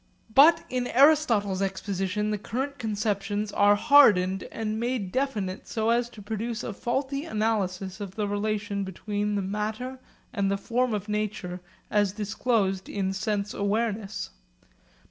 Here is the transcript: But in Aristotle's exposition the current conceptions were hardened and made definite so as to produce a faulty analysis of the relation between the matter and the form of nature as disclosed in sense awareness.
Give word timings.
But 0.33 0.63
in 0.67 0.87
Aristotle's 0.87 1.61
exposition 1.61 2.31
the 2.31 2.39
current 2.39 2.79
conceptions 2.79 3.53
were 3.53 3.75
hardened 3.75 4.45
and 4.51 4.79
made 4.79 5.11
definite 5.11 5.67
so 5.67 5.91
as 5.91 6.09
to 6.09 6.23
produce 6.23 6.63
a 6.63 6.73
faulty 6.73 7.23
analysis 7.25 8.01
of 8.01 8.15
the 8.15 8.27
relation 8.27 8.83
between 8.83 9.35
the 9.35 9.43
matter 9.43 9.99
and 10.33 10.49
the 10.49 10.57
form 10.57 10.95
of 10.95 11.07
nature 11.07 11.61
as 11.91 12.13
disclosed 12.13 12.89
in 12.89 13.13
sense 13.13 13.53
awareness. 13.53 14.31